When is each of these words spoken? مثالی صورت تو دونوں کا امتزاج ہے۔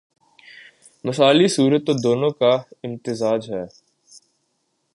مثالی 1.03 1.47
صورت 1.47 1.81
تو 1.85 1.93
دونوں 2.03 2.31
کا 2.31 2.51
امتزاج 2.83 3.41
ہے۔ 3.51 3.65